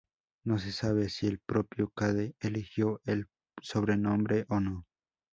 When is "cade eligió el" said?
1.91-3.27